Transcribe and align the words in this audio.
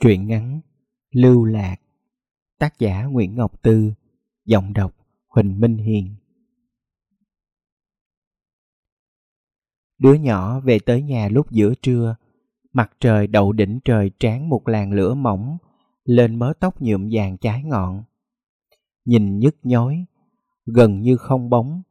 Truyện 0.00 0.26
ngắn 0.26 0.60
Lưu 1.10 1.44
Lạc. 1.44 1.76
Tác 2.58 2.78
giả 2.78 3.04
Nguyễn 3.04 3.34
Ngọc 3.34 3.62
Tư. 3.62 3.92
Giọng 4.44 4.72
đọc 4.72 4.94
Huỳnh 5.28 5.60
Minh 5.60 5.76
Hiền. 5.76 6.14
Đứa 9.98 10.14
nhỏ 10.14 10.60
về 10.60 10.78
tới 10.78 11.02
nhà 11.02 11.28
lúc 11.28 11.50
giữa 11.50 11.74
trưa, 11.82 12.16
Mặt 12.72 12.92
trời 13.00 13.26
đậu 13.26 13.52
đỉnh 13.52 13.80
trời 13.84 14.10
tráng 14.18 14.48
một 14.48 14.68
làn 14.68 14.92
lửa 14.92 15.14
mỏng, 15.14 15.58
Lên 16.04 16.38
mớ 16.38 16.52
tóc 16.60 16.80
nhuộm 16.80 17.08
vàng 17.12 17.36
trái 17.38 17.64
ngọn. 17.64 18.04
Nhìn 19.04 19.38
nhức 19.38 19.56
nhối, 19.62 20.04
Gần 20.66 21.00
như 21.00 21.16
không 21.16 21.50
bóng, 21.50 21.82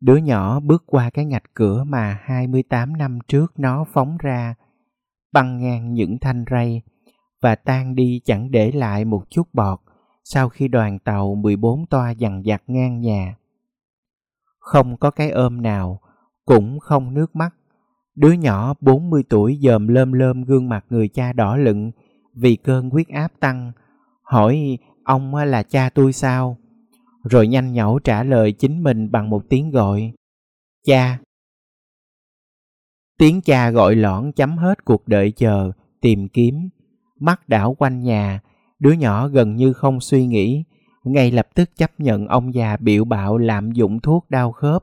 Đứa 0.00 0.16
nhỏ 0.16 0.60
bước 0.60 0.84
qua 0.86 1.10
cái 1.10 1.24
ngạch 1.24 1.54
cửa 1.54 1.84
mà 1.84 2.18
28 2.22 2.96
năm 2.96 3.18
trước 3.28 3.58
nó 3.58 3.84
phóng 3.92 4.16
ra, 4.20 4.54
Băng 5.32 5.58
ngang 5.58 5.92
những 5.92 6.18
thanh 6.20 6.44
ray 6.50 6.82
và 7.40 7.54
tan 7.54 7.94
đi 7.94 8.20
chẳng 8.24 8.50
để 8.50 8.72
lại 8.72 9.04
một 9.04 9.24
chút 9.30 9.54
bọt 9.54 9.80
sau 10.24 10.48
khi 10.48 10.68
đoàn 10.68 10.98
tàu 10.98 11.34
14 11.34 11.86
toa 11.86 12.10
dằn 12.10 12.42
dặt 12.44 12.62
ngang 12.66 13.00
nhà. 13.00 13.36
Không 14.58 14.96
có 14.96 15.10
cái 15.10 15.30
ôm 15.30 15.62
nào, 15.62 16.00
cũng 16.44 16.78
không 16.78 17.14
nước 17.14 17.36
mắt. 17.36 17.54
Đứa 18.14 18.32
nhỏ 18.32 18.74
40 18.80 19.22
tuổi 19.28 19.58
dòm 19.62 19.88
lơm 19.88 20.12
lơm 20.12 20.42
gương 20.42 20.68
mặt 20.68 20.84
người 20.90 21.08
cha 21.08 21.32
đỏ 21.32 21.56
lựng 21.56 21.90
vì 22.34 22.56
cơn 22.56 22.90
huyết 22.90 23.08
áp 23.08 23.32
tăng, 23.40 23.72
hỏi 24.22 24.78
ông 25.04 25.34
là 25.34 25.62
cha 25.62 25.90
tôi 25.94 26.12
sao? 26.12 26.56
Rồi 27.24 27.48
nhanh 27.48 27.72
nhẩu 27.72 27.98
trả 27.98 28.22
lời 28.22 28.52
chính 28.52 28.82
mình 28.82 29.10
bằng 29.10 29.30
một 29.30 29.42
tiếng 29.48 29.70
gọi. 29.70 30.12
Cha! 30.86 31.18
Tiếng 33.18 33.40
cha 33.40 33.70
gọi 33.70 33.96
lõn 33.96 34.32
chấm 34.32 34.56
hết 34.56 34.84
cuộc 34.84 35.08
đợi 35.08 35.32
chờ, 35.36 35.72
tìm 36.00 36.28
kiếm, 36.28 36.68
mắt 37.20 37.48
đảo 37.48 37.74
quanh 37.78 38.00
nhà, 38.00 38.40
đứa 38.78 38.92
nhỏ 38.92 39.28
gần 39.28 39.56
như 39.56 39.72
không 39.72 40.00
suy 40.00 40.26
nghĩ, 40.26 40.64
ngay 41.04 41.30
lập 41.30 41.48
tức 41.54 41.70
chấp 41.76 41.90
nhận 41.98 42.26
ông 42.26 42.54
già 42.54 42.76
biểu 42.76 43.04
bạo 43.04 43.38
lạm 43.38 43.72
dụng 43.72 44.00
thuốc 44.00 44.30
đau 44.30 44.52
khớp, 44.52 44.82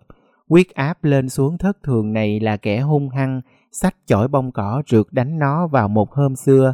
huyết 0.49 0.67
áp 0.73 1.03
lên 1.03 1.29
xuống 1.29 1.57
thất 1.57 1.77
thường 1.83 2.13
này 2.13 2.39
là 2.39 2.57
kẻ 2.57 2.79
hung 2.79 3.09
hăng, 3.09 3.41
sách 3.71 3.95
chổi 4.05 4.27
bông 4.27 4.51
cỏ 4.51 4.83
rượt 4.87 5.07
đánh 5.11 5.39
nó 5.39 5.67
vào 5.67 5.87
một 5.87 6.11
hôm 6.11 6.35
xưa. 6.35 6.73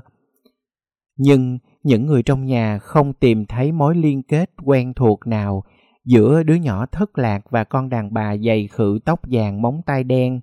Nhưng 1.18 1.58
những 1.84 2.06
người 2.06 2.24
trong 2.24 2.46
nhà 2.46 2.80
không 2.80 3.14
tìm 3.14 3.46
thấy 3.46 3.72
mối 3.72 3.96
liên 3.96 4.24
kết 4.24 4.50
quen 4.64 4.94
thuộc 4.94 5.28
nào 5.28 5.64
giữa 6.06 6.44
đứa 6.44 6.56
nhỏ 6.56 6.86
thất 6.86 7.18
lạc 7.18 7.42
và 7.50 7.64
con 7.64 7.90
đàn 7.90 8.14
bà 8.14 8.38
dày 8.38 8.68
khự 8.68 9.00
tóc 9.06 9.20
vàng 9.32 9.62
móng 9.62 9.82
tay 9.86 10.04
đen, 10.04 10.42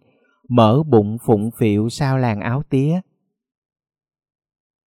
mở 0.49 0.83
bụng 0.91 1.17
phụng 1.27 1.51
phịu 1.59 1.89
sau 1.89 2.19
làn 2.19 2.41
áo 2.41 2.63
tía. 2.71 3.01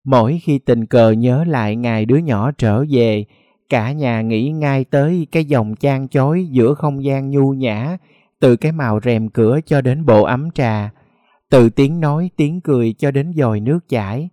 Mỗi 0.04 0.40
khi 0.42 0.58
tình 0.58 0.86
cờ 0.86 1.10
nhớ 1.10 1.44
lại 1.44 1.76
ngày 1.76 2.04
đứa 2.04 2.16
nhỏ 2.16 2.50
trở 2.58 2.84
về, 2.90 3.24
cả 3.68 3.92
nhà 3.92 4.20
nghĩ 4.20 4.50
ngay 4.50 4.84
tới 4.84 5.26
cái 5.32 5.44
dòng 5.44 5.74
chan 5.80 6.08
chói 6.08 6.46
giữa 6.50 6.74
không 6.74 7.04
gian 7.04 7.30
nhu 7.30 7.52
nhã, 7.52 7.96
từ 8.40 8.56
cái 8.56 8.72
màu 8.72 9.00
rèm 9.04 9.28
cửa 9.28 9.60
cho 9.66 9.80
đến 9.80 10.06
bộ 10.06 10.22
ấm 10.22 10.50
trà, 10.50 10.90
từ 11.50 11.70
tiếng 11.70 12.00
nói 12.00 12.30
tiếng 12.36 12.60
cười 12.60 12.94
cho 12.98 13.10
đến 13.10 13.32
dòi 13.36 13.60
nước 13.60 13.88
chảy. 13.88 14.28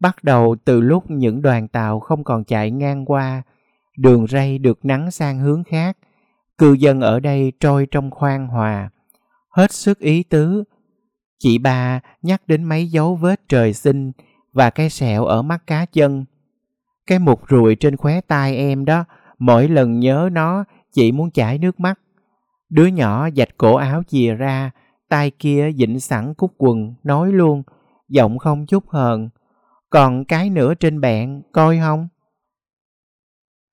Bắt 0.00 0.24
đầu 0.24 0.56
từ 0.64 0.80
lúc 0.80 1.10
những 1.10 1.42
đoàn 1.42 1.68
tàu 1.68 2.00
không 2.00 2.24
còn 2.24 2.44
chạy 2.44 2.70
ngang 2.70 3.04
qua, 3.04 3.42
đường 3.98 4.26
ray 4.26 4.58
được 4.58 4.84
nắng 4.84 5.10
sang 5.10 5.38
hướng 5.38 5.64
khác, 5.64 5.96
cư 6.58 6.72
dân 6.72 7.00
ở 7.00 7.20
đây 7.20 7.52
trôi 7.60 7.86
trong 7.90 8.10
khoan 8.10 8.46
hòa. 8.46 8.90
Hết 9.48 9.72
sức 9.72 9.98
ý 9.98 10.22
tứ, 10.22 10.64
chị 11.38 11.58
ba 11.58 12.00
nhắc 12.22 12.42
đến 12.46 12.64
mấy 12.64 12.86
dấu 12.86 13.14
vết 13.14 13.40
trời 13.48 13.72
sinh, 13.72 14.12
và 14.56 14.70
cái 14.70 14.90
sẹo 14.90 15.24
ở 15.24 15.42
mắt 15.42 15.66
cá 15.66 15.86
chân. 15.86 16.24
Cái 17.06 17.18
mục 17.18 17.46
ruồi 17.46 17.76
trên 17.80 17.96
khóe 17.96 18.20
tai 18.20 18.56
em 18.56 18.84
đó, 18.84 19.04
mỗi 19.38 19.68
lần 19.68 20.00
nhớ 20.00 20.28
nó, 20.32 20.64
chị 20.92 21.12
muốn 21.12 21.30
chảy 21.30 21.58
nước 21.58 21.80
mắt. 21.80 22.00
Đứa 22.68 22.86
nhỏ 22.86 23.28
dạch 23.36 23.56
cổ 23.56 23.74
áo 23.74 24.02
chìa 24.08 24.34
ra, 24.34 24.70
tay 25.08 25.30
kia 25.30 25.72
dịnh 25.72 26.00
sẵn 26.00 26.34
cúc 26.34 26.52
quần, 26.58 26.94
nói 27.04 27.32
luôn, 27.32 27.62
giọng 28.08 28.38
không 28.38 28.66
chút 28.66 28.88
hờn. 28.88 29.28
Còn 29.90 30.24
cái 30.24 30.50
nữa 30.50 30.74
trên 30.74 31.00
bẹn, 31.00 31.42
coi 31.52 31.78
không? 31.78 32.08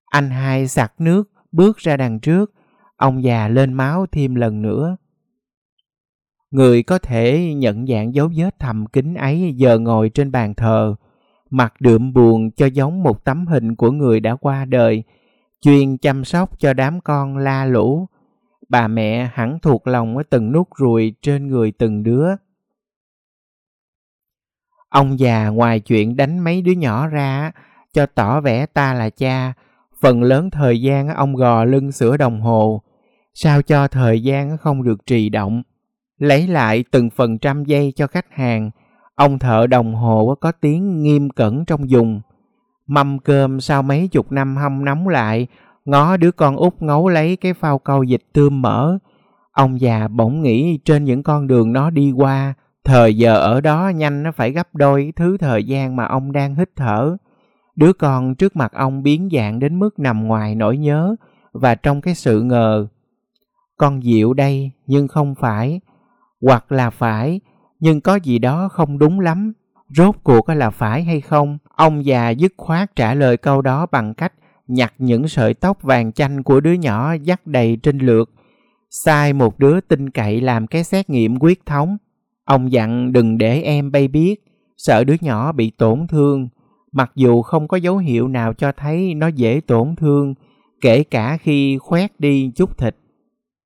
Anh 0.06 0.30
hai 0.30 0.68
sặc 0.68 0.94
nước, 0.98 1.32
bước 1.52 1.78
ra 1.78 1.98
đằng 1.98 2.20
trước, 2.20 2.54
ông 2.98 3.24
già 3.24 3.48
lên 3.48 3.74
máu 3.74 4.06
thêm 4.12 4.36
lần 4.36 4.62
nữa. 4.62 4.96
Người 6.54 6.84
có 6.84 6.98
thể 6.98 7.54
nhận 7.54 7.88
dạng 7.88 8.14
dấu 8.14 8.30
vết 8.38 8.60
thầm 8.60 8.86
kín 8.86 9.14
ấy 9.14 9.54
giờ 9.58 9.80
ngồi 9.80 10.10
trên 10.10 10.32
bàn 10.32 10.54
thờ, 10.54 10.96
mặt 11.50 11.74
đượm 11.80 12.14
buồn 12.14 12.52
cho 12.52 12.66
giống 12.66 13.04
một 13.04 13.24
tấm 13.24 13.48
hình 13.48 13.76
của 13.76 13.92
người 13.92 14.20
đã 14.20 14.36
qua 14.36 14.66
đời, 14.66 15.04
chuyên 15.62 15.98
chăm 15.98 16.26
sóc 16.26 16.60
cho 16.60 16.74
đám 16.74 17.02
con 17.02 17.38
la 17.38 17.66
lũ. 17.66 18.08
Bà 18.70 18.88
mẹ 18.88 19.30
hẳn 19.34 19.60
thuộc 19.62 19.88
lòng 19.88 20.18
ở 20.18 20.24
từng 20.30 20.52
nút 20.52 20.68
ruồi 20.76 21.14
trên 21.22 21.48
người 21.48 21.72
từng 21.72 22.04
đứa. 22.04 22.28
Ông 24.90 25.20
già 25.20 25.48
ngoài 25.48 25.80
chuyện 25.80 26.16
đánh 26.16 26.40
mấy 26.40 26.62
đứa 26.62 26.72
nhỏ 26.72 27.08
ra, 27.08 27.52
cho 27.94 28.06
tỏ 28.06 28.42
vẻ 28.42 28.66
ta 28.66 28.94
là 28.94 29.10
cha, 29.10 29.54
phần 30.02 30.24
lớn 30.24 30.50
thời 30.50 30.82
gian 30.82 31.08
ông 31.10 31.36
gò 31.36 31.64
lưng 31.64 31.92
sửa 31.92 32.18
đồng 32.18 32.42
hồ, 32.42 32.82
sao 33.34 33.62
cho 33.62 33.88
thời 33.88 34.24
gian 34.24 34.58
không 34.58 34.84
được 34.84 35.06
trì 35.06 35.30
động 35.30 35.64
lấy 36.18 36.48
lại 36.48 36.84
từng 36.92 37.10
phần 37.10 37.38
trăm 37.38 37.64
giây 37.64 37.94
cho 37.96 38.08
khách 38.08 38.26
hàng. 38.32 38.72
Ông 39.16 39.40
thợ 39.40 39.68
đồng 39.68 39.96
hồ 39.96 40.36
có 40.42 40.52
tiếng 40.52 41.04
nghiêm 41.04 41.30
cẩn 41.30 41.66
trong 41.66 41.90
dùng. 41.90 42.22
Mâm 42.88 43.20
cơm 43.20 43.62
sau 43.62 43.84
mấy 43.84 44.08
chục 44.08 44.32
năm 44.32 44.58
hâm 44.58 44.86
nóng 44.86 45.08
lại, 45.08 45.48
ngó 45.86 46.18
đứa 46.18 46.32
con 46.32 46.56
út 46.56 46.74
ngấu 46.80 47.10
lấy 47.10 47.36
cái 47.36 47.54
phao 47.54 47.80
câu 47.80 48.04
dịch 48.04 48.24
tươm 48.34 48.62
mỡ. 48.62 48.98
Ông 49.52 49.82
già 49.82 50.08
bỗng 50.08 50.42
nghĩ 50.42 50.80
trên 50.86 51.04
những 51.04 51.24
con 51.24 51.48
đường 51.48 51.74
nó 51.74 51.90
đi 51.90 52.12
qua, 52.12 52.54
thời 52.84 53.18
giờ 53.18 53.38
ở 53.38 53.62
đó 53.62 53.92
nhanh 53.96 54.24
nó 54.24 54.32
phải 54.32 54.52
gấp 54.52 54.76
đôi 54.76 55.14
thứ 55.16 55.38
thời 55.38 55.64
gian 55.64 55.96
mà 55.96 56.06
ông 56.06 56.32
đang 56.32 56.56
hít 56.56 56.70
thở. 56.76 57.18
Đứa 57.76 57.94
con 57.94 58.36
trước 58.36 58.56
mặt 58.56 58.72
ông 58.74 59.04
biến 59.04 59.30
dạng 59.32 59.60
đến 59.60 59.80
mức 59.80 60.00
nằm 60.00 60.28
ngoài 60.28 60.56
nỗi 60.56 60.78
nhớ 60.78 61.16
và 61.52 61.76
trong 61.76 62.02
cái 62.02 62.16
sự 62.16 62.42
ngờ. 62.42 62.88
Con 63.78 64.02
diệu 64.02 64.34
đây 64.34 64.72
nhưng 64.88 65.08
không 65.08 65.36
phải, 65.36 65.82
hoặc 66.48 66.72
là 66.72 66.90
phải. 66.90 67.40
Nhưng 67.80 68.02
có 68.02 68.16
gì 68.16 68.40
đó 68.40 68.70
không 68.70 69.00
đúng 69.00 69.20
lắm. 69.20 69.54
Rốt 69.90 70.16
cuộc 70.24 70.50
là 70.50 70.70
phải 70.70 71.04
hay 71.04 71.22
không? 71.22 71.58
Ông 71.76 72.06
già 72.06 72.30
dứt 72.30 72.54
khoát 72.58 72.96
trả 72.96 73.14
lời 73.14 73.38
câu 73.38 73.62
đó 73.62 73.86
bằng 73.92 74.14
cách 74.14 74.34
nhặt 74.68 74.94
những 74.98 75.28
sợi 75.28 75.54
tóc 75.54 75.82
vàng 75.82 76.12
chanh 76.12 76.44
của 76.44 76.60
đứa 76.60 76.74
nhỏ 76.74 77.14
dắt 77.14 77.48
đầy 77.48 77.78
trên 77.84 77.98
lượt 77.98 78.30
sai 78.94 79.34
một 79.34 79.60
đứa 79.60 79.82
tin 79.82 80.10
cậy 80.10 80.42
làm 80.42 80.68
cái 80.68 80.84
xét 80.84 81.10
nghiệm 81.10 81.40
quyết 81.40 81.66
thống. 81.66 81.98
Ông 82.46 82.72
dặn, 82.72 83.14
đừng 83.14 83.38
để 83.38 83.62
em 83.62 83.92
bay 83.92 84.08
biết. 84.08 84.36
Sợ 84.78 85.04
đứa 85.04 85.16
nhỏ 85.22 85.52
bị 85.52 85.72
tổn 85.78 86.08
thương. 86.08 86.50
Mặc 86.92 87.12
dù 87.16 87.42
không 87.42 87.68
có 87.68 87.78
dấu 87.78 87.98
hiệu 87.98 88.28
nào 88.28 88.54
cho 88.54 88.72
thấy 88.72 89.14
nó 89.14 89.28
dễ 89.28 89.62
tổn 89.68 89.96
thương, 89.96 90.34
kể 90.82 91.04
cả 91.04 91.38
khi 91.38 91.78
khoét 91.78 92.20
đi 92.20 92.52
chút 92.56 92.78
thịt. 92.78 92.96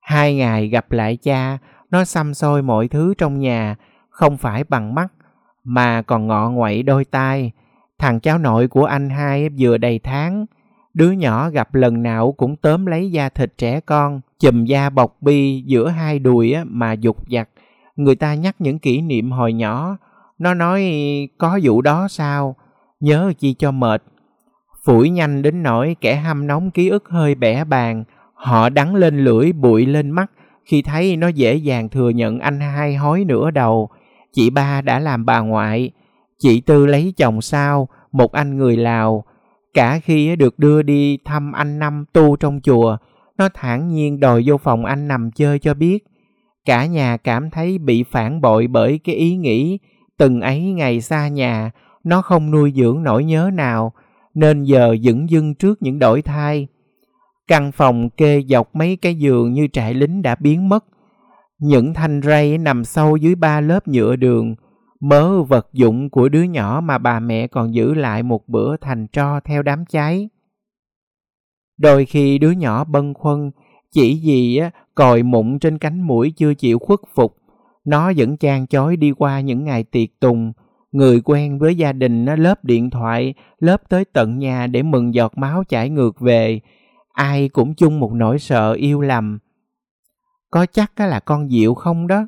Hai 0.02 0.36
ngày 0.36 0.68
gặp 0.68 0.92
lại 0.92 1.18
cha 1.18 1.58
nó 1.92 2.04
xăm 2.04 2.34
soi 2.34 2.62
mọi 2.62 2.88
thứ 2.88 3.14
trong 3.18 3.40
nhà, 3.40 3.76
không 4.10 4.38
phải 4.38 4.64
bằng 4.64 4.96
mắt, 4.96 5.08
mà 5.64 6.02
còn 6.02 6.28
ngọ 6.28 6.50
nguậy 6.50 6.84
đôi 6.84 7.06
tai. 7.06 7.52
Thằng 8.00 8.20
cháu 8.20 8.38
nội 8.38 8.68
của 8.68 8.86
anh 8.86 9.10
hai 9.10 9.50
vừa 9.60 9.78
đầy 9.78 10.00
tháng, 10.00 10.46
đứa 10.94 11.12
nhỏ 11.12 11.50
gặp 11.50 11.76
lần 11.76 12.04
nào 12.04 12.32
cũng 12.32 12.56
tóm 12.56 12.86
lấy 12.86 13.12
da 13.12 13.30
thịt 13.30 13.54
trẻ 13.58 13.80
con, 13.80 14.22
chùm 14.40 14.66
da 14.66 14.90
bọc 14.90 15.18
bi 15.22 15.64
giữa 15.66 15.88
hai 15.88 16.20
đùi 16.20 16.56
mà 16.64 16.94
dục 16.94 17.18
giặt. 17.32 17.50
Người 17.96 18.16
ta 18.16 18.36
nhắc 18.36 18.56
những 18.60 18.80
kỷ 18.80 19.02
niệm 19.02 19.32
hồi 19.32 19.54
nhỏ, 19.54 19.98
nó 20.40 20.54
nói 20.54 20.92
có 21.38 21.60
vụ 21.64 21.82
đó 21.82 22.08
sao, 22.10 22.56
nhớ 23.00 23.34
chi 23.40 23.54
cho 23.54 23.72
mệt. 23.72 24.04
Phủi 24.86 25.10
nhanh 25.10 25.42
đến 25.42 25.64
nỗi 25.64 25.96
kẻ 26.02 26.16
hâm 26.16 26.48
nóng 26.48 26.72
ký 26.72 26.90
ức 26.90 27.10
hơi 27.10 27.36
bẻ 27.36 27.64
bàn, 27.64 28.04
họ 28.34 28.70
đắng 28.70 28.96
lên 28.96 29.24
lưỡi 29.24 29.52
bụi 29.52 29.86
lên 29.86 30.12
mắt, 30.12 30.32
khi 30.68 30.82
thấy 30.82 31.18
nó 31.18 31.28
dễ 31.28 31.56
dàng 31.56 31.90
thừa 31.90 32.10
nhận 32.10 32.40
anh 32.40 32.60
hai 32.60 32.96
hói 32.96 33.26
nửa 33.26 33.52
đầu, 33.52 33.90
chị 34.34 34.50
ba 34.50 34.82
đã 34.82 35.00
làm 35.00 35.26
bà 35.26 35.40
ngoại, 35.40 35.92
chị 36.40 36.62
tư 36.62 36.86
lấy 36.86 37.14
chồng 37.18 37.42
sao, 37.42 37.88
một 38.12 38.32
anh 38.32 38.58
người 38.58 38.78
Lào. 38.78 39.24
Cả 39.74 40.00
khi 40.04 40.36
được 40.36 40.60
đưa 40.60 40.82
đi 40.82 41.18
thăm 41.26 41.52
anh 41.52 41.80
Năm 41.80 42.06
tu 42.14 42.36
trong 42.36 42.60
chùa, 42.64 42.98
nó 43.38 43.50
thản 43.54 43.88
nhiên 43.88 44.20
đòi 44.20 44.44
vô 44.46 44.58
phòng 44.58 44.86
anh 44.86 45.08
nằm 45.08 45.32
chơi 45.32 45.60
cho 45.60 45.74
biết. 45.74 46.06
Cả 46.66 46.86
nhà 46.86 47.18
cảm 47.18 47.50
thấy 47.50 47.78
bị 47.78 48.04
phản 48.04 48.42
bội 48.42 48.68
bởi 48.68 49.00
cái 49.04 49.16
ý 49.16 49.36
nghĩ 49.36 49.80
từng 50.18 50.42
ấy 50.42 50.62
ngày 50.62 51.02
xa 51.02 51.28
nhà, 51.28 51.72
nó 52.04 52.22
không 52.22 52.52
nuôi 52.52 52.74
dưỡng 52.76 53.04
nỗi 53.04 53.24
nhớ 53.24 53.50
nào, 53.54 53.94
nên 54.34 54.64
giờ 54.64 54.96
dửng 55.04 55.30
dưng 55.30 55.56
trước 55.56 55.82
những 55.82 56.00
đổi 56.00 56.22
thay. 56.22 56.68
Căn 57.48 57.72
phòng 57.72 58.10
kê 58.10 58.44
dọc 58.50 58.76
mấy 58.76 58.96
cái 58.96 59.16
giường 59.16 59.54
như 59.54 59.68
trại 59.74 59.94
lính 59.94 60.22
đã 60.22 60.36
biến 60.36 60.70
mất. 60.70 60.86
Những 61.60 61.94
thanh 61.94 62.22
ray 62.22 62.58
nằm 62.58 62.84
sâu 62.84 63.18
dưới 63.18 63.36
ba 63.36 63.62
lớp 63.62 63.88
nhựa 63.88 64.16
đường. 64.16 64.56
mớ 65.00 65.44
vật 65.44 65.68
dụng 65.74 66.10
của 66.10 66.30
đứa 66.30 66.44
nhỏ 66.44 66.82
mà 66.84 66.98
bà 66.98 67.20
mẹ 67.20 67.48
còn 67.48 67.74
giữ 67.74 67.94
lại 67.94 68.24
một 68.24 68.48
bữa 68.48 68.78
thành 68.78 69.08
tro 69.08 69.40
theo 69.40 69.64
đám 69.64 69.86
cháy. 69.86 70.30
Đôi 71.78 72.06
khi 72.06 72.38
đứa 72.38 72.52
nhỏ 72.52 72.84
bâng 72.84 73.14
khuâng, 73.14 73.52
chỉ 73.92 74.22
vì 74.24 74.62
còi 74.96 75.24
mụn 75.24 75.60
trên 75.60 75.78
cánh 75.78 76.02
mũi 76.02 76.34
chưa 76.38 76.54
chịu 76.54 76.80
khuất 76.80 77.00
phục, 77.16 77.36
nó 77.86 78.12
vẫn 78.18 78.38
chan 78.38 78.68
chói 78.68 78.98
đi 78.98 79.12
qua 79.12 79.42
những 79.42 79.64
ngày 79.64 79.84
tiệc 79.84 80.10
tùng, 80.20 80.54
người 80.92 81.22
quen 81.22 81.60
với 81.60 81.76
gia 81.76 81.94
đình 81.94 82.26
nó 82.26 82.36
lớp 82.36 82.66
điện 82.66 82.90
thoại, 82.90 83.34
lớp 83.60 83.82
tới 83.90 84.06
tận 84.06 84.40
nhà 84.40 84.68
để 84.68 84.84
mừng 84.84 85.14
giọt 85.14 85.38
máu 85.38 85.64
chảy 85.70 85.90
ngược 85.90 86.20
về. 86.20 86.60
Ai 87.18 87.50
cũng 87.50 87.74
chung 87.74 88.00
một 88.00 88.14
nỗi 88.14 88.40
sợ 88.40 88.74
yêu 88.74 89.02
lầm. 89.02 89.40
Có 90.52 90.66
chắc 90.66 91.00
là 91.00 91.20
con 91.20 91.50
Diệu 91.50 91.74
không 91.74 92.08
đó? 92.08 92.28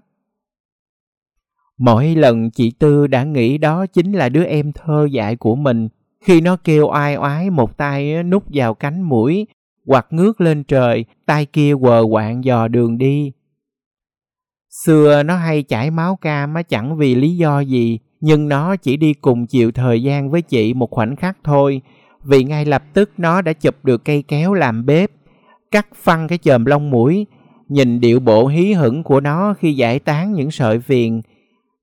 Mỗi 1.77 2.15
lần 2.15 2.51
chị 2.51 2.71
Tư 2.79 3.07
đã 3.07 3.23
nghĩ 3.23 3.57
đó 3.57 3.85
chính 3.85 4.11
là 4.11 4.29
đứa 4.29 4.43
em 4.43 4.71
thơ 4.71 5.07
dại 5.11 5.35
của 5.35 5.55
mình, 5.55 5.89
khi 6.21 6.41
nó 6.41 6.57
kêu 6.63 6.87
oai 6.87 7.15
oái 7.15 7.49
một 7.49 7.77
tay 7.77 8.23
nút 8.23 8.43
vào 8.53 8.73
cánh 8.73 9.01
mũi, 9.01 9.47
hoặc 9.87 10.07
ngước 10.09 10.41
lên 10.41 10.63
trời, 10.63 11.05
tay 11.25 11.45
kia 11.45 11.73
quờ 11.81 12.03
quạng 12.11 12.43
dò 12.43 12.67
đường 12.67 12.97
đi. 12.97 13.31
Xưa 14.85 15.23
nó 15.23 15.35
hay 15.35 15.63
chảy 15.63 15.91
máu 15.91 16.15
cam 16.15 16.53
chẳng 16.69 16.97
vì 16.97 17.15
lý 17.15 17.37
do 17.37 17.59
gì, 17.59 17.99
nhưng 18.19 18.49
nó 18.49 18.75
chỉ 18.75 18.97
đi 18.97 19.13
cùng 19.13 19.47
chịu 19.47 19.71
thời 19.71 20.03
gian 20.03 20.29
với 20.29 20.41
chị 20.41 20.73
một 20.73 20.91
khoảnh 20.91 21.15
khắc 21.15 21.37
thôi, 21.43 21.81
vì 22.23 22.43
ngay 22.43 22.65
lập 22.65 22.83
tức 22.93 23.11
nó 23.17 23.41
đã 23.41 23.53
chụp 23.53 23.75
được 23.83 24.05
cây 24.05 24.23
kéo 24.27 24.53
làm 24.53 24.85
bếp, 24.85 25.11
cắt 25.71 25.87
phăng 25.95 26.27
cái 26.27 26.37
chòm 26.37 26.65
lông 26.65 26.89
mũi, 26.89 27.25
nhìn 27.67 27.99
điệu 27.99 28.19
bộ 28.19 28.47
hí 28.47 28.73
hửng 28.73 29.03
của 29.03 29.19
nó 29.19 29.53
khi 29.59 29.73
giải 29.73 29.99
tán 29.99 30.33
những 30.33 30.51
sợi 30.51 30.77
viền, 30.77 31.21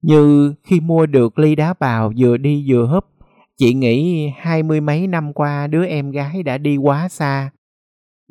như 0.02 0.54
khi 0.64 0.80
mua 0.80 1.06
được 1.06 1.38
ly 1.38 1.54
đá 1.54 1.74
bào 1.80 2.12
vừa 2.16 2.36
đi 2.36 2.64
vừa 2.68 2.86
húp, 2.86 3.04
chị 3.58 3.74
nghĩ 3.74 4.28
hai 4.38 4.62
mươi 4.62 4.80
mấy 4.80 5.06
năm 5.06 5.32
qua 5.32 5.66
đứa 5.66 5.86
em 5.86 6.10
gái 6.10 6.42
đã 6.42 6.58
đi 6.58 6.76
quá 6.76 7.08
xa. 7.08 7.50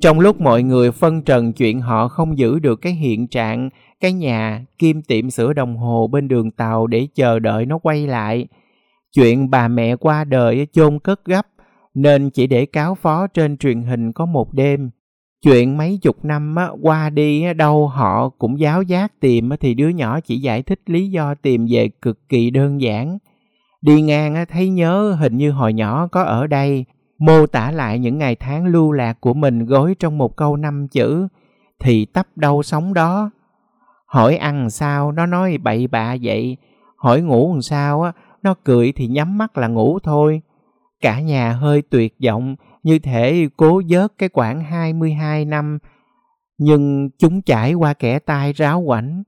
Trong 0.02 0.20
lúc 0.20 0.42
mọi 0.42 0.64
người 0.64 0.92
phân 0.92 1.22
trần 1.22 1.54
chuyện 1.54 1.82
họ 1.82 2.08
không 2.08 2.38
giữ 2.38 2.60
được 2.60 2.82
cái 2.82 2.94
hiện 2.94 3.28
trạng, 3.28 3.70
cái 4.00 4.14
nhà, 4.14 4.66
kim 4.78 5.02
tiệm 5.02 5.30
sửa 5.30 5.54
đồng 5.54 5.78
hồ 5.78 6.08
bên 6.08 6.28
đường 6.28 6.52
tàu 6.52 6.88
để 6.88 7.08
chờ 7.16 7.40
đợi 7.40 7.66
nó 7.66 7.78
quay 7.78 8.08
lại. 8.08 8.48
Chuyện 9.16 9.50
bà 9.50 9.68
mẹ 9.68 9.96
qua 9.96 10.24
đời 10.24 10.68
chôn 10.74 11.00
cất 11.00 11.26
gấp, 11.26 11.48
nên 11.96 12.30
chỉ 12.30 12.48
để 12.48 12.66
cáo 12.66 12.96
phó 12.96 13.28
trên 13.28 13.58
truyền 13.58 13.82
hình 13.82 14.14
có 14.14 14.26
một 14.26 14.54
đêm. 14.54 14.90
Chuyện 15.42 15.78
mấy 15.78 16.00
chục 16.02 16.26
năm 16.26 16.56
qua 16.82 17.10
đi 17.10 17.54
đâu 17.54 17.88
họ 17.88 18.30
cũng 18.30 18.60
giáo 18.60 18.82
giác 18.82 19.20
tìm 19.20 19.50
thì 19.60 19.74
đứa 19.74 19.90
nhỏ 19.90 20.20
chỉ 20.20 20.38
giải 20.38 20.64
thích 20.64 20.80
lý 20.86 21.10
do 21.10 21.36
tìm 21.36 21.68
về 21.70 21.90
cực 22.02 22.30
kỳ 22.30 22.50
đơn 22.50 22.82
giản. 22.82 23.18
Đi 23.82 24.02
ngang 24.02 24.46
thấy 24.50 24.70
nhớ 24.70 25.18
hình 25.20 25.38
như 25.38 25.52
hồi 25.52 25.74
nhỏ 25.74 26.08
có 26.12 26.24
ở 26.24 26.48
đây, 26.48 26.86
mô 27.20 27.48
tả 27.48 27.72
lại 27.72 28.00
những 28.00 28.18
ngày 28.18 28.36
tháng 28.36 28.66
lưu 28.66 28.92
lạc 28.92 29.22
của 29.22 29.34
mình 29.34 29.66
gói 29.66 29.96
trong 30.00 30.18
một 30.18 30.36
câu 30.36 30.58
năm 30.58 30.88
chữ, 30.88 31.28
thì 31.80 32.06
tấp 32.06 32.28
đâu 32.36 32.64
sống 32.64 32.94
đó. 32.94 33.32
Hỏi 34.06 34.38
ăn 34.38 34.70
sao, 34.70 35.12
nó 35.12 35.26
nói 35.26 35.58
bậy 35.58 35.88
bạ 35.88 36.16
vậy. 36.22 36.58
Hỏi 36.98 37.22
ngủ 37.22 37.54
làm 37.54 37.62
sao, 37.62 38.02
á 38.02 38.12
nó 38.44 38.56
cười 38.64 38.92
thì 38.92 39.08
nhắm 39.08 39.38
mắt 39.38 39.58
là 39.58 39.68
ngủ 39.68 40.00
thôi. 40.00 40.42
Cả 41.06 41.20
nhà 41.20 41.54
hơi 41.54 41.82
tuyệt 41.82 42.16
vọng, 42.26 42.56
như 42.84 43.00
thể 43.00 43.48
cố 43.58 43.82
vớt 43.90 44.12
cái 44.18 44.30
quãng 44.30 44.64
22 44.64 45.46
năm. 45.46 45.78
Nhưng 46.58 47.10
chúng 47.20 47.42
trải 47.42 47.74
qua 47.74 47.94
kẻ 47.94 48.20
tai 48.20 48.54
ráo 48.54 48.84
quảnh. 48.86 49.24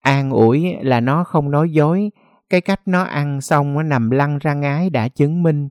An 0.00 0.30
ủi 0.30 0.74
là 0.82 1.00
nó 1.00 1.24
không 1.24 1.50
nói 1.50 1.72
dối, 1.72 2.10
cái 2.50 2.60
cách 2.60 2.80
nó 2.86 3.02
ăn 3.02 3.40
xong 3.40 3.74
nó 3.74 3.82
nằm 3.82 4.10
lăn 4.10 4.38
ra 4.38 4.54
ngái 4.54 4.90
đã 4.90 5.08
chứng 5.08 5.42
minh. 5.42 5.68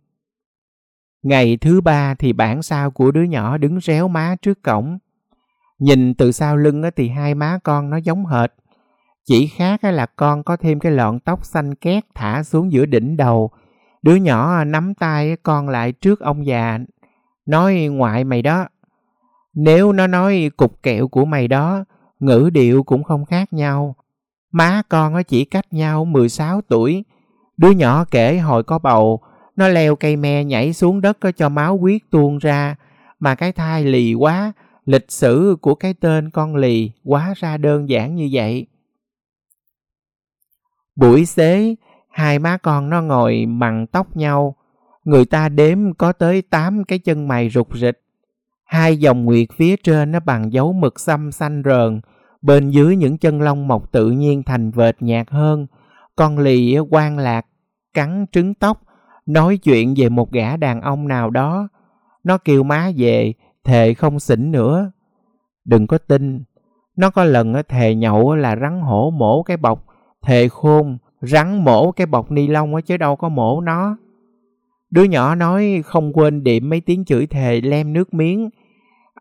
Ngày 1.24 1.58
thứ 1.58 1.82
ba 1.82 2.16
thì 2.16 2.34
bản 2.34 2.62
sao 2.62 2.92
của 2.92 3.12
đứa 3.12 3.24
nhỏ 3.24 3.58
đứng 3.58 3.80
réo 3.80 4.08
má 4.08 4.36
trước 4.42 4.64
cổng. 4.64 4.98
Nhìn 5.80 6.14
từ 6.14 6.32
sau 6.32 6.58
lưng 6.58 6.82
thì 6.96 7.10
hai 7.10 7.36
má 7.36 7.60
con 7.64 7.90
nó 7.90 7.98
giống 7.98 8.26
hệt. 8.26 8.52
Chỉ 9.26 9.48
khác 9.48 9.84
là 9.84 10.06
con 10.06 10.44
có 10.44 10.58
thêm 10.58 10.80
cái 10.80 10.92
lọn 10.92 11.20
tóc 11.20 11.46
xanh 11.46 11.76
két 11.76 12.04
thả 12.16 12.44
xuống 12.44 12.72
giữa 12.72 12.86
đỉnh 12.86 13.18
đầu. 13.18 13.52
Đứa 14.04 14.16
nhỏ 14.16 14.54
à, 14.54 14.64
nắm 14.64 14.94
tay 14.94 15.38
con 15.44 15.70
lại 15.70 15.92
trước 15.92 16.20
ông 16.20 16.46
già, 16.46 16.80
nói 17.46 17.76
ngoại 17.92 18.24
mày 18.24 18.42
đó. 18.42 18.68
Nếu 19.54 19.92
nó 19.92 20.08
nói 20.08 20.52
cục 20.58 20.84
kẹo 20.84 21.08
của 21.08 21.26
mày 21.26 21.48
đó, 21.48 21.86
ngữ 22.20 22.50
điệu 22.54 22.84
cũng 22.84 23.04
không 23.04 23.26
khác 23.26 23.54
nhau. 23.54 23.96
Má 24.52 24.82
con 24.90 25.14
nó 25.14 25.24
chỉ 25.24 25.46
cách 25.46 25.74
nhau 25.74 26.06
16 26.06 26.62
tuổi. 26.62 27.04
Đứa 27.58 27.72
nhỏ 27.72 28.06
kể 28.12 28.38
hồi 28.38 28.64
có 28.64 28.80
bầu, 28.80 29.20
nó 29.56 29.68
leo 29.68 29.96
cây 29.96 30.16
me 30.16 30.44
nhảy 30.44 30.74
xuống 30.74 31.02
đất 31.02 31.18
cho 31.38 31.50
máu 31.50 31.78
huyết 31.78 32.02
tuôn 32.10 32.38
ra, 32.38 32.76
mà 33.20 33.36
cái 33.36 33.52
thai 33.52 33.86
lì 33.86 34.14
quá, 34.14 34.54
lịch 34.86 35.12
sử 35.12 35.58
của 35.62 35.76
cái 35.76 35.94
tên 35.94 36.30
con 36.30 36.56
lì 36.56 36.92
quá 37.04 37.34
ra 37.38 37.58
đơn 37.58 37.90
giản 37.90 38.16
như 38.16 38.30
vậy. 38.32 38.68
Buổi 40.96 41.26
xế, 41.26 41.76
hai 42.14 42.40
má 42.40 42.58
con 42.58 42.90
nó 42.90 43.02
ngồi 43.02 43.46
bằng 43.60 43.88
tóc 43.88 44.18
nhau, 44.18 44.56
người 45.04 45.26
ta 45.26 45.50
đếm 45.50 45.94
có 45.94 46.12
tới 46.12 46.42
tám 46.42 46.84
cái 46.84 47.00
chân 47.00 47.28
mày 47.28 47.50
rụt 47.50 47.68
rịch. 47.74 48.02
Hai 48.66 48.98
dòng 48.98 49.26
nguyệt 49.26 49.48
phía 49.56 49.76
trên 49.76 50.12
nó 50.12 50.20
bằng 50.20 50.54
dấu 50.54 50.74
mực 50.74 51.00
xăm 51.00 51.32
xanh 51.32 51.62
rờn, 51.66 52.02
bên 52.42 52.70
dưới 52.70 52.96
những 52.96 53.18
chân 53.18 53.42
lông 53.42 53.68
mọc 53.68 53.92
tự 53.92 54.12
nhiên 54.12 54.44
thành 54.44 54.72
vệt 54.72 54.96
nhạt 55.00 55.30
hơn. 55.30 55.68
Con 56.16 56.38
lì 56.38 56.78
quan 56.90 57.18
lạc, 57.18 57.46
cắn 57.94 58.26
trứng 58.32 58.54
tóc, 58.54 58.82
nói 59.26 59.58
chuyện 59.58 59.94
về 59.98 60.10
một 60.10 60.32
gã 60.32 60.58
đàn 60.58 60.82
ông 60.82 61.08
nào 61.08 61.30
đó. 61.30 61.68
Nó 62.24 62.38
kêu 62.38 62.64
má 62.64 62.92
về, 62.98 63.34
thề 63.64 63.94
không 63.94 64.20
xỉn 64.20 64.52
nữa. 64.52 64.92
Đừng 65.66 65.88
có 65.88 65.98
tin, 65.98 66.44
nó 66.96 67.10
có 67.10 67.24
lần 67.24 67.54
thề 67.70 67.96
nhậu 67.96 68.36
là 68.36 68.56
rắn 68.62 68.82
hổ 68.82 69.10
mổ 69.10 69.44
cái 69.44 69.58
bọc, 69.58 69.86
thề 70.22 70.50
khôn, 70.50 70.98
rắn 71.24 71.64
mổ 71.64 71.92
cái 71.92 72.08
bọc 72.08 72.32
ni 72.32 72.48
lông 72.48 72.82
chứ 72.82 72.98
đâu 72.98 73.16
có 73.16 73.30
mổ 73.30 73.62
nó. 73.62 73.98
Đứa 74.90 75.04
nhỏ 75.04 75.36
nói 75.36 75.82
không 75.86 76.14
quên 76.14 76.44
điểm 76.44 76.70
mấy 76.70 76.82
tiếng 76.82 77.06
chửi 77.06 77.28
thề 77.28 77.62
lem 77.62 77.94
nước 77.94 78.14
miếng. 78.14 78.50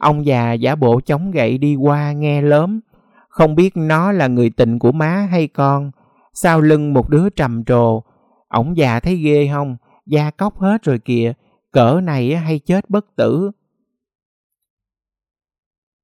Ông 0.00 0.26
già 0.26 0.52
giả 0.52 0.75
bộ 0.75 1.00
chống 1.00 1.31
gậy 1.31 1.58
đi 1.58 1.76
qua 1.76 2.12
nghe 2.12 2.43
lớn. 2.43 2.81
Không 3.28 3.54
biết 3.54 3.72
nó 3.76 4.12
là 4.12 4.26
người 4.26 4.50
tình 4.50 4.78
của 4.78 4.93
má 4.93 5.28
hay 5.31 5.49
con. 5.49 5.90
Sau 6.34 6.60
lưng 6.60 6.94
một 6.94 7.08
đứa 7.08 7.31
trầm 7.31 7.64
trồ. 7.64 8.02
Ổng 8.49 8.76
già 8.76 9.00
thấy 9.00 9.16
ghê 9.16 9.49
không? 9.52 9.76
Da 10.06 10.31
cóc 10.31 10.58
hết 10.58 10.82
rồi 10.82 10.99
kìa. 10.99 11.32
Cỡ 11.73 12.00
này 12.02 12.37
hay 12.37 12.59
chết 12.59 12.90
bất 12.90 13.06
tử. 13.16 13.50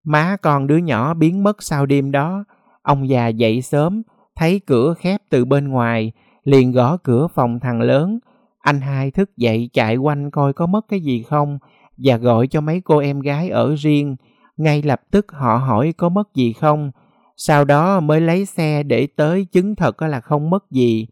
Má 0.04 0.36
con 0.42 0.66
đứa 0.66 0.76
nhỏ 0.76 1.14
biến 1.14 1.44
mất 1.44 1.62
sau 1.62 1.86
đêm 1.86 2.10
đó. 2.10 2.44
Ông 2.82 3.08
già 3.08 3.28
dậy 3.28 3.62
sớm, 3.62 4.02
thấy 4.38 4.60
cửa 4.66 4.94
khép 4.94 5.20
từ 5.30 5.44
bên 5.44 5.68
ngoài, 5.68 6.12
liền 6.44 6.72
gõ 6.72 6.96
cửa 6.96 7.26
phòng 7.34 7.60
thằng 7.60 7.80
lớn. 7.80 8.18
Anh 8.60 8.80
hai 8.80 9.10
thức 9.10 9.36
dậy 9.36 9.70
chạy 9.72 9.96
quanh 9.96 10.30
coi 10.30 10.52
có 10.52 10.66
mất 10.66 10.80
cái 10.88 11.00
gì 11.00 11.22
không 11.22 11.58
và 11.96 12.16
gọi 12.16 12.46
cho 12.46 12.60
mấy 12.60 12.80
cô 12.80 12.98
em 12.98 13.20
gái 13.20 13.50
ở 13.50 13.74
riêng. 13.74 14.16
Ngay 14.56 14.82
lập 14.82 15.00
tức 15.10 15.26
họ 15.32 15.56
hỏi 15.56 15.94
có 15.96 16.08
mất 16.08 16.34
gì 16.34 16.52
không. 16.52 16.90
Sau 17.36 17.64
đó 17.64 18.00
mới 18.00 18.20
lấy 18.20 18.46
xe 18.46 18.82
để 18.82 19.06
tới 19.16 19.44
chứng 19.44 19.74
thật 19.74 20.02
là 20.02 20.20
không 20.20 20.50
mất 20.50 20.70
gì. 20.70 21.06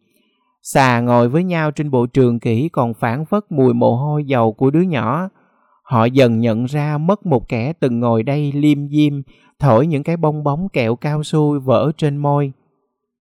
Xà 0.61 0.99
ngồi 0.99 1.29
với 1.29 1.43
nhau 1.43 1.71
trên 1.71 1.91
bộ 1.91 2.05
trường 2.05 2.39
kỹ 2.39 2.69
còn 2.69 2.93
phản 2.93 3.25
phất 3.25 3.43
mùi 3.49 3.73
mồ 3.73 3.95
hôi 3.95 4.25
dầu 4.25 4.53
của 4.53 4.71
đứa 4.71 4.81
nhỏ. 4.81 5.29
Họ 5.83 6.05
dần 6.05 6.39
nhận 6.39 6.65
ra 6.65 6.97
mất 6.97 7.25
một 7.25 7.49
kẻ 7.49 7.73
từng 7.73 7.99
ngồi 7.99 8.23
đây 8.23 8.51
liêm 8.51 8.89
diêm, 8.89 9.13
thổi 9.59 9.87
những 9.87 10.03
cái 10.03 10.17
bong 10.17 10.43
bóng 10.43 10.69
kẹo 10.69 10.95
cao 10.95 11.23
su 11.23 11.59
vỡ 11.59 11.91
trên 11.97 12.17
môi. 12.17 12.51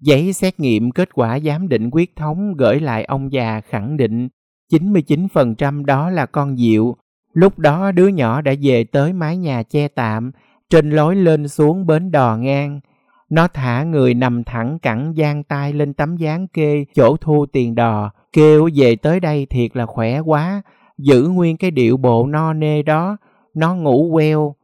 Giấy 0.07 0.33
xét 0.33 0.61
nghiệm 0.61 0.91
kết 0.91 1.09
quả 1.15 1.39
giám 1.41 1.69
định 1.69 1.91
quyết 1.93 2.17
thống 2.17 2.55
gửi 2.57 2.81
lại 2.81 3.05
ông 3.05 3.33
già 3.33 3.61
khẳng 3.61 3.97
định 3.97 4.29
99% 4.73 5.85
đó 5.85 6.11
là 6.11 6.27
con 6.27 6.57
Diệu. 6.57 6.97
Lúc 7.33 7.59
đó 7.59 7.93
đứa 7.93 8.09
nhỏ 8.09 8.41
đã 8.41 8.53
về 8.63 8.85
tới 8.85 9.13
mái 9.13 9.37
nhà 9.37 9.63
che 9.63 9.89
tạm, 9.89 10.31
trên 10.71 10.91
lối 10.91 11.17
lên 11.17 11.49
xuống 11.49 11.87
bến 11.87 12.11
đò 12.11 12.37
ngang. 12.37 12.81
Nó 13.31 13.49
thả 13.49 13.83
người 13.83 14.15
nằm 14.15 14.45
thẳng 14.45 14.79
cẳng 14.79 15.15
giang 15.17 15.43
tay 15.43 15.73
lên 15.73 15.95
tấm 15.95 16.17
dáng 16.17 16.49
kê 16.49 16.85
chỗ 16.95 17.17
thu 17.17 17.47
tiền 17.47 17.75
đò, 17.75 18.11
kêu 18.33 18.71
về 18.75 18.97
tới 18.97 19.21
đây 19.21 19.47
thiệt 19.47 19.77
là 19.77 19.87
khỏe 19.87 20.21
quá, 20.21 20.63
giữ 20.99 21.29
nguyên 21.29 21.57
cái 21.57 21.71
điệu 21.71 21.97
bộ 21.97 22.27
no 22.27 22.53
nê 22.53 22.83
đó, 22.83 23.17
nó 23.55 23.75
ngủ 23.75 24.11
queo. 24.13 24.55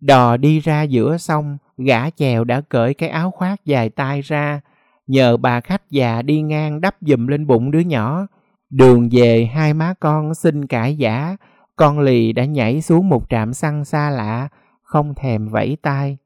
Đò 0.00 0.36
đi 0.36 0.60
ra 0.60 0.82
giữa 0.82 1.16
sông, 1.18 1.58
gã 1.78 2.10
chèo 2.10 2.44
đã 2.44 2.60
cởi 2.60 2.94
cái 2.94 3.08
áo 3.08 3.30
khoác 3.30 3.64
dài 3.64 3.90
tay 3.90 4.20
ra, 4.20 4.60
nhờ 5.06 5.36
bà 5.36 5.60
khách 5.60 5.90
già 5.90 6.22
đi 6.22 6.42
ngang 6.42 6.80
đắp 6.80 6.96
dùm 7.00 7.26
lên 7.26 7.46
bụng 7.46 7.70
đứa 7.70 7.80
nhỏ. 7.80 8.26
Đường 8.70 9.08
về 9.12 9.50
hai 9.54 9.74
má 9.74 9.94
con 10.00 10.34
xin 10.34 10.66
cãi 10.66 10.96
giả, 10.96 11.36
con 11.76 11.98
lì 11.98 12.32
đã 12.32 12.44
nhảy 12.44 12.82
xuống 12.82 13.08
một 13.08 13.30
trạm 13.30 13.54
xăng 13.54 13.84
xa 13.84 14.10
lạ, 14.10 14.48
không 14.82 15.14
thèm 15.14 15.48
vẫy 15.48 15.76
tay. 15.82 16.18